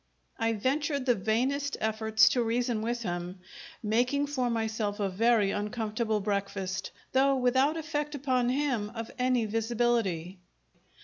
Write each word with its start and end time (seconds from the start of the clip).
I 0.39 0.53
ventured 0.53 1.05
the 1.05 1.13
vainest 1.13 1.77
efforts 1.79 2.29
to 2.29 2.41
reason 2.41 2.81
with 2.81 3.03
him, 3.03 3.39
making 3.83 4.25
for 4.25 4.49
myself 4.49 4.99
a 4.99 5.09
very 5.09 5.51
uncomfortable 5.51 6.21
breakfast, 6.21 6.89
though 7.11 7.35
without 7.35 7.77
effect 7.77 8.15
upon 8.15 8.49
him 8.49 8.89
of 8.95 9.11
any 9.19 9.45
visibility. 9.45 10.39